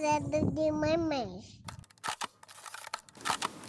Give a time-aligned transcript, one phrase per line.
[0.00, 1.60] legado de mamães.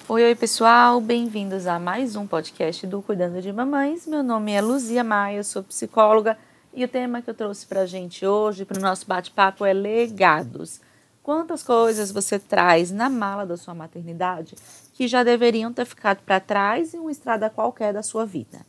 [0.08, 4.08] Oi, oi pessoal, bem-vindos a mais um podcast do Cuidando de Mamães.
[4.08, 6.38] Meu nome é Luzia Maia, sou psicóloga
[6.74, 9.74] e o tema que eu trouxe para a gente hoje, para o nosso bate-papo, é
[9.74, 10.80] legados.
[11.22, 14.56] Quantas coisas você traz na mala da sua maternidade
[14.94, 18.66] que já deveriam ter ficado para trás em uma estrada qualquer da sua vida?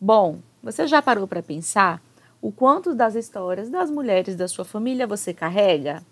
[0.00, 2.02] Bom, você já parou para pensar
[2.42, 6.02] o quanto das histórias das mulheres da sua família você carrega?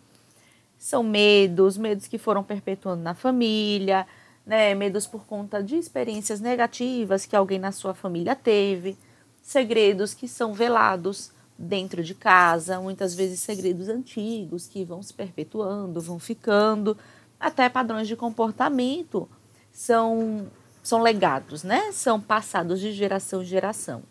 [0.83, 4.05] São medos, medos que foram perpetuando na família,
[4.45, 4.75] né?
[4.75, 8.99] Medos por conta de experiências negativas que alguém na sua família teve,
[9.41, 16.01] segredos que são velados dentro de casa, muitas vezes segredos antigos que vão se perpetuando,
[16.01, 16.99] vão ficando,
[17.39, 19.29] até padrões de comportamento
[19.73, 20.51] são
[20.83, 21.93] são legados, né?
[21.93, 24.03] São passados de geração em geração.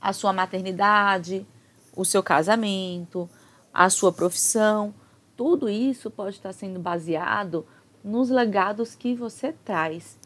[0.00, 1.46] A sua maternidade,
[1.94, 3.30] o seu casamento,
[3.72, 4.92] a sua profissão,
[5.36, 7.66] tudo isso pode estar sendo baseado
[8.02, 10.18] nos legados que você traz.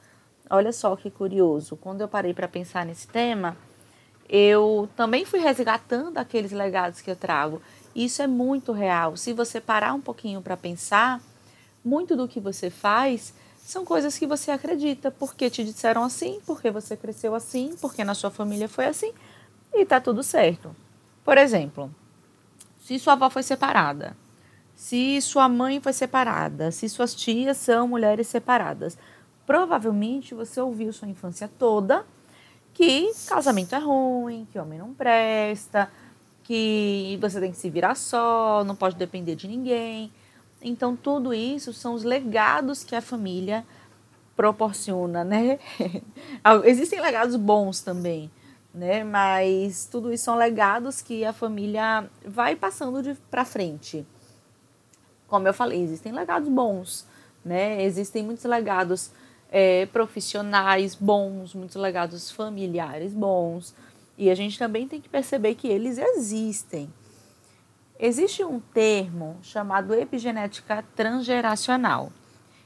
[0.51, 3.57] Olha só que curioso, quando eu parei para pensar nesse tema,
[4.29, 7.63] eu também fui resgatando aqueles legados que eu trago.
[7.95, 9.17] Isso é muito real.
[9.17, 11.21] Se você parar um pouquinho para pensar,
[11.85, 16.71] muito do que você faz são coisas que você acredita, porque te disseram assim, porque
[16.71, 19.13] você cresceu assim, porque na sua família foi assim,
[19.75, 20.75] e tá tudo certo.
[21.23, 21.95] Por exemplo,
[22.81, 24.17] se sua avó foi separada,
[24.79, 28.97] se sua mãe foi separada, se suas tias são mulheres separadas.
[29.45, 32.07] Provavelmente você ouviu sua infância toda
[32.73, 35.91] que casamento é ruim, que homem não presta,
[36.45, 40.13] que você tem que se virar só, não pode depender de ninguém.
[40.63, 43.67] Então, tudo isso são os legados que a família
[44.37, 45.59] proporciona, né?
[46.65, 48.31] Existem legados bons também,
[48.73, 49.03] né?
[49.03, 54.07] Mas tudo isso são legados que a família vai passando para frente
[55.29, 57.07] como eu falei, existem legados bons,
[57.45, 57.83] né?
[57.85, 59.13] Existem muitos legados
[59.51, 63.75] é, profissionais bons, muitos legados familiares bons,
[64.17, 66.93] e a gente também tem que perceber que eles existem.
[68.01, 72.13] Existe um termo chamado epigenética transgeracional.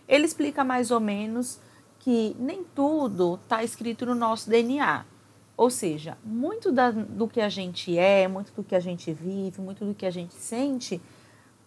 [0.08, 1.58] Ele explica mais ou menos
[1.98, 5.04] que nem tudo está escrito no nosso DNA.
[5.56, 9.60] Ou seja, muito da, do que a gente é, muito do que a gente vive,
[9.60, 11.00] muito do que a gente sente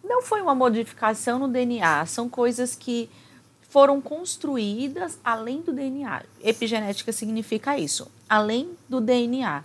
[0.06, 3.10] não foi uma modificação no DNA, são coisas que
[3.68, 6.22] foram construídas além do DNA.
[6.42, 9.62] Epigenética significa isso, além do DNA.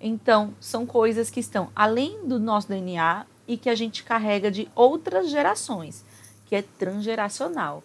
[0.00, 4.68] Então, são coisas que estão além do nosso DNA e que a gente carrega de
[4.74, 6.04] outras gerações,
[6.46, 7.82] que é transgeracional.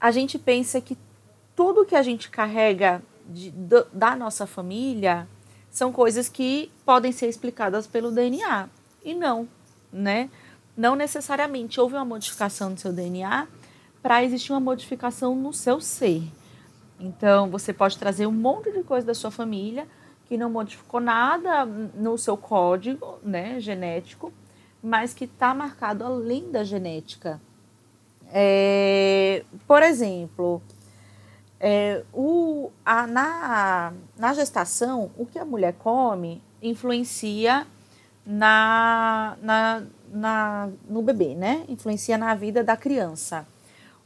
[0.00, 0.96] A gente pensa que
[1.56, 3.52] tudo que a gente carrega de,
[3.92, 5.26] da nossa família
[5.70, 8.68] são coisas que podem ser explicadas pelo DNA.
[9.02, 9.48] E não,
[9.92, 10.30] né?
[10.76, 13.46] Não necessariamente houve uma modificação no seu DNA
[14.02, 16.22] para existir uma modificação no seu ser.
[16.98, 19.86] Então, você pode trazer um monte de coisa da sua família
[20.26, 24.32] que não modificou nada no seu código né, genético,
[24.82, 27.40] mas que está marcado além da genética.
[28.32, 30.62] É, por exemplo,
[31.60, 37.66] é, o, a, na, na gestação, o que a mulher come influencia
[38.26, 39.82] na, na,
[40.14, 41.64] na, no bebê, né?
[41.68, 43.46] Influencia na vida da criança.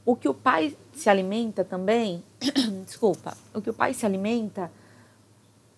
[0.04, 2.24] O que o pai se alimenta também,
[2.86, 4.70] desculpa, o que o pai se alimenta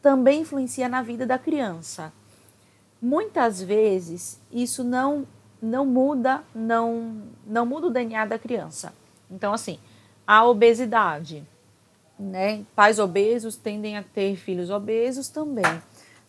[0.01, 2.13] também influencia na vida da criança.
[3.03, 5.27] Muitas vezes isso não
[5.61, 8.95] não muda, não não muda o DNA da criança.
[9.31, 9.79] Então assim,
[10.27, 11.45] a obesidade,
[12.19, 12.65] né?
[12.75, 15.83] Pais obesos tendem a ter filhos obesos também.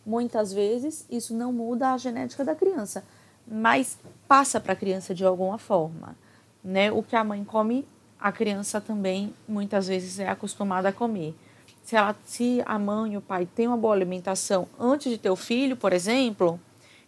[0.06, 3.04] Muitas vezes isso não muda a genética da criança,
[3.52, 6.16] mas passa para a criança de alguma forma.
[6.64, 6.92] Né?
[6.92, 7.86] O que a mãe come,
[8.20, 11.36] a criança também muitas vezes é acostumada a comer.
[11.84, 15.30] Se, ela, se a mãe e o pai têm uma boa alimentação antes de ter
[15.30, 16.60] o filho, por exemplo,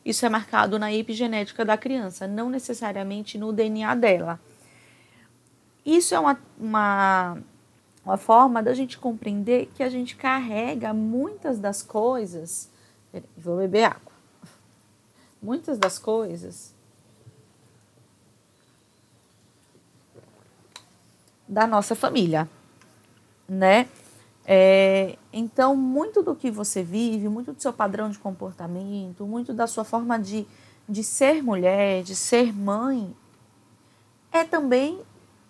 [0.04, 4.40] isso é marcado na epigenética da criança, não necessariamente no DNA dela.
[5.86, 7.38] Isso é uma, uma,
[8.04, 12.74] uma forma da gente compreender que a gente carrega muitas das coisas
[13.38, 14.13] vou beber água.
[15.44, 16.74] Muitas das coisas
[21.46, 22.50] da nossa família,
[23.48, 23.90] né?
[24.46, 29.68] É, então, muito do que você vive, muito do seu padrão de comportamento, muito da
[29.68, 30.48] sua forma de,
[30.88, 33.14] de ser mulher, de ser mãe,
[34.32, 35.02] é também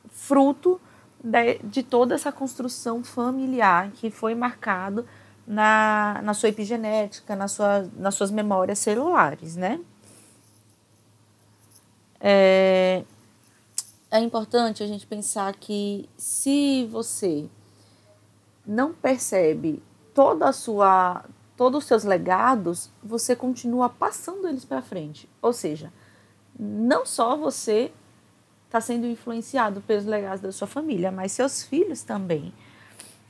[0.10, 0.82] fruto
[1.24, 5.06] de, de toda essa construção familiar que foi marcado
[5.46, 9.80] na, na sua epigenética, na sua, nas suas memórias celulares, né?
[12.20, 13.04] É,
[14.10, 17.50] é importante a gente pensar que se você
[18.66, 21.26] não percebe toda a sua
[21.56, 25.30] todos os seus legados, você continua passando eles para frente.
[25.42, 25.94] Ou seja,
[26.58, 27.92] não só você
[28.66, 32.52] está sendo influenciado pelos legados da sua família, mas seus filhos também.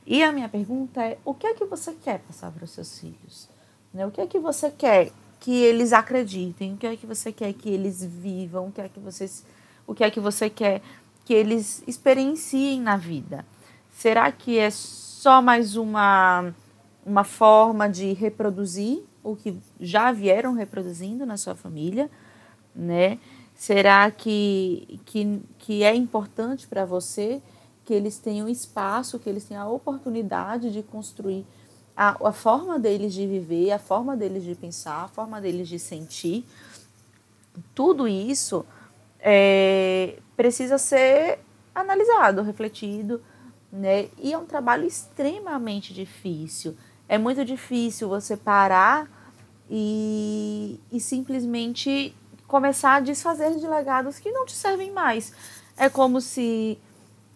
[0.06, 2.98] E a minha pergunta é: o que é que você quer passar para os seus
[2.98, 3.48] filhos?
[3.92, 4.06] Né?
[4.06, 5.10] O que é que você quer
[5.40, 6.74] que eles acreditem?
[6.74, 8.68] O que é que você quer que eles vivam?
[8.68, 9.44] O que é que vocês,
[9.86, 10.82] o que é que você quer
[11.24, 13.44] que eles experienciem na vida?
[13.92, 16.52] Será que é só mais uma
[17.04, 22.10] uma forma de reproduzir o que já vieram reproduzindo na sua família,
[22.74, 23.18] né?
[23.54, 27.40] Será que, que, que é importante para você
[27.84, 31.46] que eles tenham espaço, que eles tenham a oportunidade de construir
[31.96, 35.78] a, a forma deles de viver, a forma deles de pensar, a forma deles de
[35.78, 36.44] sentir?
[37.74, 38.64] Tudo isso
[39.20, 41.40] é, precisa ser
[41.74, 43.22] analisado, refletido,
[43.72, 44.08] né?
[44.18, 46.76] E é um trabalho extremamente difícil.
[47.08, 49.08] É muito difícil você parar
[49.68, 52.14] e, e simplesmente
[52.46, 55.32] começar a desfazer de legados que não te servem mais.
[55.76, 56.78] É como se,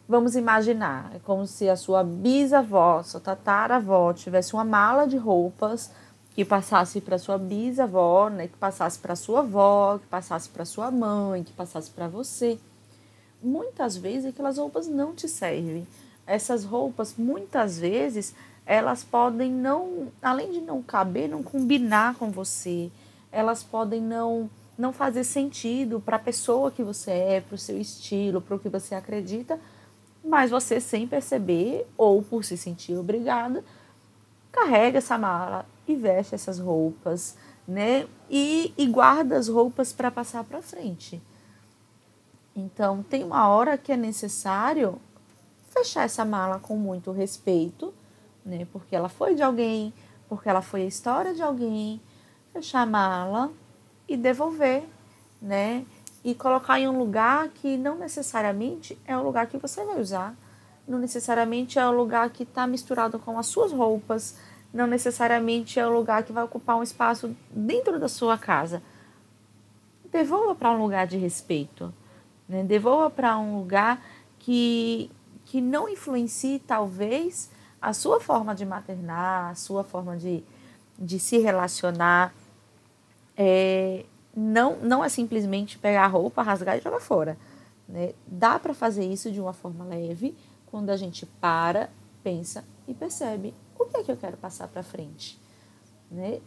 [0.09, 5.91] vamos imaginar, é como se a sua bisavó, sua tataravó, tivesse uma mala de roupas
[6.31, 10.91] que passasse para sua bisavó, né, que passasse para sua avó, que passasse para sua
[10.91, 12.59] mãe, que passasse para você.
[13.43, 15.87] Muitas vezes aquelas roupas não te servem.
[16.27, 18.35] Essas roupas, muitas vezes,
[18.65, 22.91] elas podem não, além de não caber, não combinar com você,
[23.31, 27.81] elas podem não não fazer sentido para a pessoa que você é, para o seu
[27.81, 29.59] estilo, para o que você acredita,
[30.25, 33.65] mas você sem perceber ou por se sentir obrigada,
[34.53, 37.37] carrega essa mala e veste essas roupas,
[37.67, 38.07] né?
[38.29, 41.23] E, e guarda as roupas para passar para frente.
[42.55, 45.01] Então, tem uma hora que é necessário
[45.71, 47.95] fechar essa mala com muito respeito
[48.49, 48.67] né?
[48.73, 49.93] Porque ela foi de alguém,
[50.29, 52.01] porque ela foi a história de alguém,
[52.53, 53.53] fechar a mala
[54.09, 54.85] e devolver,
[55.41, 55.85] né?
[56.29, 60.37] E colocar em um lugar que não necessariamente é o lugar que você vai usar,
[60.87, 64.39] não necessariamente é o lugar que está misturado com as suas roupas,
[64.71, 68.83] não necessariamente é o lugar que vai ocupar um espaço dentro da sua casa.
[70.13, 71.95] Devolva para um lugar de respeito,
[72.47, 72.63] né?
[72.63, 73.99] devolva para um lugar
[74.39, 75.11] que,
[75.47, 80.45] que não influencie, talvez, a sua forma de maternar, a sua forma de,
[80.99, 82.35] de se relacionar,
[83.35, 84.05] é,
[84.39, 87.37] não, não é simplesmente pegar a roupa, rasgar e jogar fora.
[87.89, 88.15] Né?
[88.25, 90.37] Dá para fazer isso de uma forma leve
[90.67, 91.91] quando a gente para,
[92.23, 95.41] pensa e percebe o que é que eu quero passar para frente.
[96.09, 96.41] Né?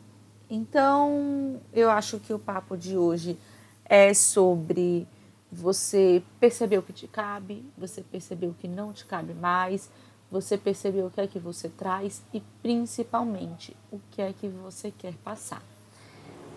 [0.50, 3.38] Então, eu acho que o papo de hoje
[3.84, 5.06] é sobre
[5.52, 9.90] você perceber o que te cabe, você perceber o que não te cabe mais,
[10.32, 14.92] você percebeu o que é que você traz e principalmente o que é que você
[14.92, 15.62] quer passar.